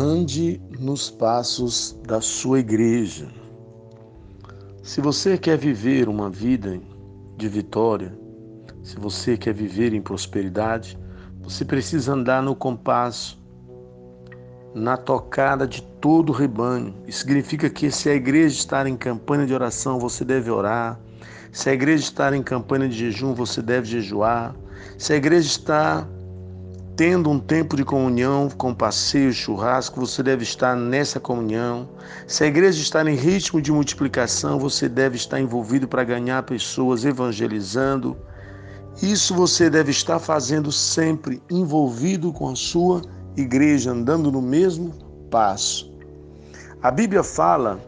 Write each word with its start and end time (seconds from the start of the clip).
Ande 0.00 0.62
nos 0.78 1.10
passos 1.10 1.98
da 2.06 2.20
sua 2.20 2.60
igreja. 2.60 3.26
Se 4.80 5.00
você 5.00 5.36
quer 5.36 5.58
viver 5.58 6.08
uma 6.08 6.30
vida 6.30 6.80
de 7.36 7.48
vitória, 7.48 8.16
se 8.80 8.94
você 8.96 9.36
quer 9.36 9.52
viver 9.52 9.92
em 9.92 10.00
prosperidade, 10.00 10.96
você 11.40 11.64
precisa 11.64 12.12
andar 12.12 12.44
no 12.44 12.54
compasso, 12.54 13.42
na 14.72 14.96
tocada 14.96 15.66
de 15.66 15.82
todo 16.00 16.30
o 16.30 16.32
rebanho. 16.32 16.94
Isso 17.04 17.22
significa 17.22 17.68
que 17.68 17.90
se 17.90 18.08
a 18.08 18.14
igreja 18.14 18.54
estar 18.54 18.86
em 18.86 18.96
campanha 18.96 19.46
de 19.46 19.52
oração, 19.52 19.98
você 19.98 20.24
deve 20.24 20.48
orar. 20.48 21.00
Se 21.50 21.70
a 21.70 21.72
igreja 21.72 22.04
estar 22.04 22.32
em 22.32 22.42
campanha 22.44 22.88
de 22.88 22.96
jejum, 22.96 23.34
você 23.34 23.60
deve 23.60 23.88
jejuar. 23.88 24.54
Se 24.96 25.12
a 25.12 25.16
igreja 25.16 25.48
está 25.48 26.06
tendo 26.98 27.30
um 27.30 27.38
tempo 27.38 27.76
de 27.76 27.84
comunhão 27.84 28.50
com 28.50 28.74
passeio, 28.74 29.32
churrasco, 29.32 30.00
você 30.00 30.20
deve 30.20 30.42
estar 30.42 30.74
nessa 30.74 31.20
comunhão. 31.20 31.88
Se 32.26 32.42
a 32.42 32.48
igreja 32.48 32.82
está 32.82 33.08
em 33.08 33.14
ritmo 33.14 33.62
de 33.62 33.70
multiplicação, 33.70 34.58
você 34.58 34.88
deve 34.88 35.14
estar 35.14 35.40
envolvido 35.40 35.86
para 35.86 36.02
ganhar 36.02 36.42
pessoas, 36.42 37.04
evangelizando. 37.04 38.16
Isso 39.00 39.32
você 39.32 39.70
deve 39.70 39.92
estar 39.92 40.18
fazendo 40.18 40.72
sempre 40.72 41.40
envolvido 41.48 42.32
com 42.32 42.48
a 42.50 42.56
sua 42.56 43.00
igreja, 43.36 43.92
andando 43.92 44.32
no 44.32 44.42
mesmo 44.42 44.92
passo. 45.30 45.94
A 46.82 46.90
Bíblia 46.90 47.22
fala 47.22 47.80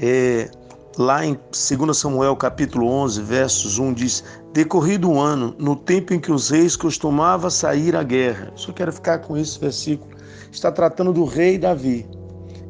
é, 0.00 0.50
lá 0.98 1.24
em 1.24 1.34
2 1.34 1.96
Samuel 1.96 2.34
capítulo 2.34 2.88
11, 2.88 3.22
versos 3.22 3.78
1 3.78 3.94
diz: 3.94 4.24
Decorrido 4.52 5.08
um 5.08 5.20
ano, 5.20 5.54
no 5.56 5.76
tempo 5.76 6.12
em 6.12 6.18
que 6.18 6.32
os 6.32 6.50
reis 6.50 6.74
costumavam 6.74 7.48
sair 7.48 7.94
à 7.94 8.02
guerra. 8.02 8.52
Só 8.56 8.72
quero 8.72 8.92
ficar 8.92 9.18
com 9.20 9.36
esse 9.36 9.58
versículo. 9.60 10.10
Está 10.50 10.72
tratando 10.72 11.12
do 11.12 11.24
rei 11.24 11.56
Davi. 11.56 12.04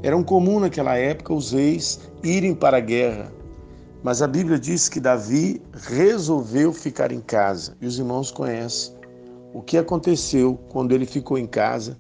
Era 0.03 0.23
comum 0.23 0.61
naquela 0.61 0.95
época 0.95 1.33
os 1.33 1.53
reis 1.53 1.99
irem 2.23 2.55
para 2.55 2.77
a 2.77 2.81
guerra. 2.81 3.33
Mas 4.03 4.21
a 4.21 4.29
Bíblia 4.29 4.59
diz 4.59 4.89
que 4.89 5.01
Davi 5.01 5.63
resolveu 5.73 6.73
ficar 6.73 7.11
em 7.11 7.21
casa. 7.21 7.77
E 7.81 7.87
os 7.87 7.99
irmãos 7.99 8.31
conhecem 8.31 8.95
o 9.55 9.63
que 9.63 9.79
aconteceu 9.79 10.61
quando 10.69 10.93
ele 10.93 11.07
ficou 11.07 11.39
em 11.39 11.47
casa 11.47 11.99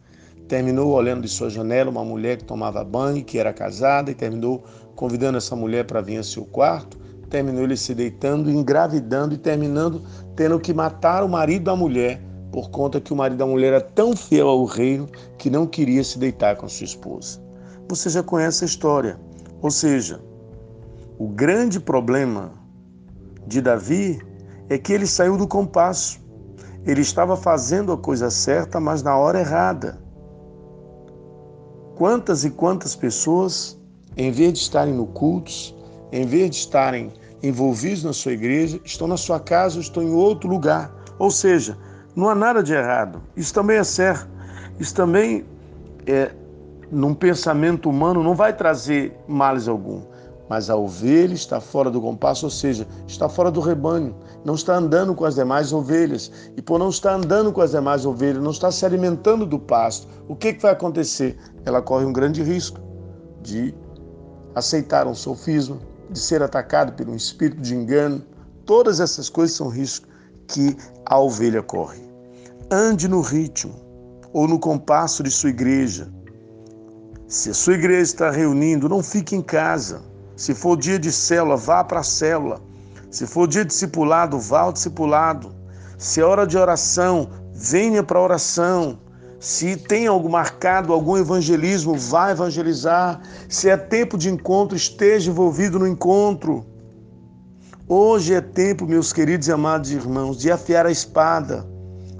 terminou 0.48 0.90
olhando 0.92 1.22
de 1.22 1.28
sua 1.28 1.50
janela 1.50 1.90
uma 1.90 2.04
mulher 2.04 2.38
que 2.38 2.44
tomava 2.44 2.82
banho, 2.82 3.22
que 3.22 3.38
era 3.38 3.52
casada, 3.52 4.10
e 4.10 4.14
terminou 4.14 4.64
convidando 4.96 5.36
essa 5.36 5.54
mulher 5.54 5.84
para 5.84 6.00
vir 6.00 6.16
ao 6.16 6.24
seu 6.24 6.44
quarto. 6.44 6.98
Terminou 7.28 7.62
ele 7.62 7.76
se 7.76 7.94
deitando, 7.94 8.50
engravidando 8.50 9.34
e 9.34 9.38
terminando 9.38 10.02
tendo 10.34 10.58
que 10.58 10.72
matar 10.72 11.22
o 11.22 11.28
marido 11.28 11.64
da 11.64 11.76
mulher, 11.76 12.22
por 12.50 12.70
conta 12.70 13.00
que 13.00 13.12
o 13.12 13.16
marido 13.16 13.36
da 13.36 13.46
mulher 13.46 13.74
era 13.74 13.80
tão 13.80 14.16
fiel 14.16 14.48
ao 14.48 14.64
reino 14.64 15.06
que 15.36 15.50
não 15.50 15.66
queria 15.66 16.02
se 16.02 16.18
deitar 16.18 16.56
com 16.56 16.66
sua 16.66 16.86
esposa. 16.86 17.38
Você 17.88 18.08
já 18.08 18.22
conhece 18.22 18.64
a 18.64 18.66
história. 18.66 19.20
Ou 19.60 19.70
seja, 19.70 20.20
o 21.18 21.28
grande 21.28 21.78
problema 21.78 22.52
de 23.46 23.60
Davi 23.60 24.18
é 24.70 24.78
que 24.78 24.92
ele 24.92 25.06
saiu 25.06 25.36
do 25.36 25.46
compasso. 25.46 26.20
Ele 26.86 27.02
estava 27.02 27.36
fazendo 27.36 27.92
a 27.92 27.98
coisa 27.98 28.30
certa, 28.30 28.80
mas 28.80 29.02
na 29.02 29.16
hora 29.16 29.40
errada. 29.40 29.98
Quantas 31.98 32.44
e 32.44 32.50
quantas 32.50 32.94
pessoas, 32.94 33.76
em 34.16 34.30
vez 34.30 34.52
de 34.52 34.60
estarem 34.60 34.94
no 34.94 35.04
cultos, 35.04 35.74
em 36.12 36.24
vez 36.24 36.48
de 36.48 36.56
estarem 36.58 37.12
envolvidos 37.42 38.04
na 38.04 38.12
sua 38.12 38.34
igreja, 38.34 38.80
estão 38.84 39.08
na 39.08 39.16
sua 39.16 39.40
casa 39.40 39.74
ou 39.74 39.80
estão 39.80 40.00
em 40.00 40.12
outro 40.12 40.48
lugar. 40.48 40.94
Ou 41.18 41.28
seja, 41.28 41.76
não 42.14 42.28
há 42.28 42.36
nada 42.36 42.62
de 42.62 42.72
errado. 42.72 43.20
Isso 43.36 43.52
também 43.52 43.78
é 43.78 43.82
certo. 43.82 44.28
Isso 44.78 44.94
também 44.94 45.44
é, 46.06 46.30
num 46.88 47.12
pensamento 47.14 47.90
humano, 47.90 48.22
não 48.22 48.36
vai 48.36 48.52
trazer 48.52 49.12
males 49.26 49.66
algum 49.66 50.02
mas 50.48 50.70
a 50.70 50.76
ovelha 50.76 51.34
está 51.34 51.60
fora 51.60 51.90
do 51.90 52.00
compasso, 52.00 52.46
ou 52.46 52.50
seja, 52.50 52.86
está 53.06 53.28
fora 53.28 53.50
do 53.50 53.60
rebanho, 53.60 54.16
não 54.44 54.54
está 54.54 54.76
andando 54.76 55.14
com 55.14 55.24
as 55.24 55.34
demais 55.34 55.72
ovelhas. 55.72 56.32
E 56.56 56.62
por 56.62 56.78
não 56.78 56.88
estar 56.88 57.14
andando 57.14 57.52
com 57.52 57.60
as 57.60 57.72
demais 57.72 58.06
ovelhas, 58.06 58.42
não 58.42 58.50
está 58.50 58.70
se 58.70 58.84
alimentando 58.86 59.44
do 59.44 59.58
pasto, 59.58 60.08
o 60.26 60.34
que, 60.34 60.54
que 60.54 60.62
vai 60.62 60.72
acontecer? 60.72 61.36
Ela 61.64 61.82
corre 61.82 62.06
um 62.06 62.12
grande 62.12 62.42
risco 62.42 62.80
de 63.42 63.74
aceitar 64.54 65.06
um 65.06 65.14
sofisma, 65.14 65.78
de 66.10 66.18
ser 66.18 66.42
atacado 66.42 66.92
por 66.92 67.08
um 67.08 67.14
espírito 67.14 67.60
de 67.60 67.74
engano. 67.74 68.22
Todas 68.64 69.00
essas 69.00 69.28
coisas 69.28 69.56
são 69.56 69.68
riscos 69.68 70.08
que 70.46 70.76
a 71.04 71.18
ovelha 71.18 71.62
corre. 71.62 72.00
Ande 72.70 73.06
no 73.06 73.20
ritmo 73.20 73.74
ou 74.32 74.48
no 74.48 74.58
compasso 74.58 75.22
de 75.22 75.30
sua 75.30 75.50
igreja. 75.50 76.10
Se 77.26 77.50
a 77.50 77.54
sua 77.54 77.74
igreja 77.74 78.02
está 78.02 78.30
reunindo, 78.30 78.88
não 78.88 79.02
fique 79.02 79.36
em 79.36 79.42
casa. 79.42 80.07
Se 80.38 80.54
for 80.54 80.76
dia 80.76 81.00
de 81.00 81.10
célula, 81.10 81.56
vá 81.56 81.82
para 81.82 81.98
a 81.98 82.04
célula. 82.04 82.60
Se 83.10 83.26
for 83.26 83.48
dia 83.48 83.64
de 83.64 83.70
discipulado, 83.70 84.38
vá 84.38 84.60
ao 84.60 84.72
discipulado. 84.72 85.52
Se 85.98 86.20
é 86.20 86.24
hora 86.24 86.46
de 86.46 86.56
oração, 86.56 87.28
venha 87.52 88.04
para 88.04 88.20
a 88.20 88.22
oração. 88.22 89.00
Se 89.40 89.76
tem 89.76 90.06
algo 90.06 90.30
marcado, 90.30 90.92
algum 90.92 91.16
evangelismo, 91.16 91.96
vá 91.96 92.30
evangelizar. 92.30 93.20
Se 93.48 93.68
é 93.68 93.76
tempo 93.76 94.16
de 94.16 94.30
encontro, 94.30 94.76
esteja 94.76 95.28
envolvido 95.28 95.76
no 95.76 95.88
encontro. 95.88 96.64
Hoje 97.88 98.32
é 98.32 98.40
tempo, 98.40 98.86
meus 98.86 99.12
queridos 99.12 99.48
e 99.48 99.52
amados 99.52 99.90
irmãos, 99.90 100.38
de 100.38 100.52
afiar 100.52 100.86
a 100.86 100.90
espada. 100.92 101.66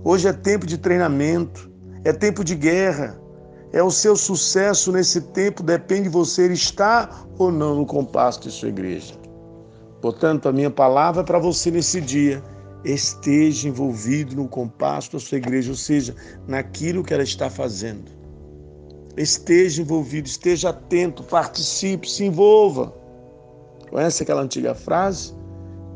Hoje 0.03 0.27
é 0.27 0.33
tempo 0.33 0.67
de 0.67 0.77
treinamento, 0.77 1.71
é 2.03 2.13
tempo 2.13 2.43
de 2.43 2.57
guerra. 2.57 3.17
É 3.73 3.83
o 3.83 3.91
seu 3.91 4.17
sucesso 4.17 4.91
nesse 4.91 5.21
tempo 5.21 5.63
depende 5.63 6.05
de 6.05 6.09
você 6.09 6.51
estar 6.53 7.27
ou 7.39 7.53
não 7.53 7.77
no 7.77 7.87
compasso 7.87 8.41
de 8.41 8.51
sua 8.51 8.69
igreja. 8.69 9.15
Portanto, 10.01 10.49
a 10.49 10.53
minha 10.53 10.71
palavra 10.71 11.23
é 11.23 11.25
para 11.25 11.39
você 11.39 11.71
nesse 11.71 12.01
dia. 12.01 12.43
Esteja 12.85 13.69
envolvido 13.69 14.37
no 14.37 14.49
compasso 14.49 15.13
da 15.13 15.19
sua 15.19 15.39
igreja, 15.39 15.71
ou 15.71 15.77
seja, 15.77 16.15
naquilo 16.47 17.03
que 17.03 17.13
ela 17.13 17.23
está 17.23 17.51
fazendo. 17.51 18.11
Esteja 19.17 19.83
envolvido, 19.83 20.29
esteja 20.29 20.71
atento, 20.71 21.23
participe, 21.25 22.09
se 22.09 22.25
envolva. 22.25 22.95
Conhece 23.91 24.23
aquela 24.23 24.43
antiga 24.43 24.75
frase? 24.75 25.35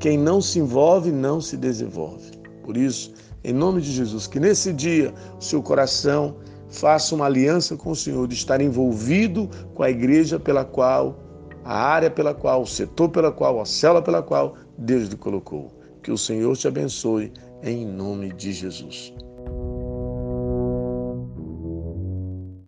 Quem 0.00 0.18
não 0.18 0.40
se 0.40 0.58
envolve, 0.58 1.12
não 1.12 1.40
se 1.40 1.56
desenvolve. 1.56 2.32
Por 2.64 2.76
isso, 2.76 3.14
em 3.44 3.52
nome 3.52 3.80
de 3.80 3.92
Jesus, 3.92 4.26
que 4.26 4.40
nesse 4.40 4.72
dia 4.72 5.14
o 5.38 5.42
seu 5.42 5.62
coração 5.62 6.36
faça 6.72 7.14
uma 7.14 7.26
aliança 7.26 7.76
com 7.76 7.90
o 7.90 7.96
Senhor 7.96 8.26
de 8.26 8.34
estar 8.34 8.60
envolvido 8.60 9.48
com 9.74 9.82
a 9.82 9.90
igreja 9.90 10.40
pela 10.40 10.64
qual, 10.64 11.18
a 11.64 11.76
área 11.76 12.10
pela 12.10 12.34
qual, 12.34 12.62
o 12.62 12.66
setor 12.66 13.10
pela 13.10 13.30
qual, 13.30 13.60
a 13.60 13.66
célula 13.66 14.02
pela 14.02 14.22
qual 14.22 14.56
Deus 14.76 15.08
lhe 15.08 15.16
colocou. 15.16 15.70
Que 16.02 16.10
o 16.10 16.18
Senhor 16.18 16.56
te 16.56 16.66
abençoe 16.66 17.32
em 17.62 17.86
nome 17.86 18.32
de 18.32 18.52
Jesus. 18.52 19.14